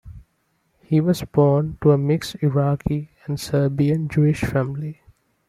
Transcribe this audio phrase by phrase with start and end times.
[0.81, 4.99] He was born to a mixed Iraqi and Serbian Jewish family.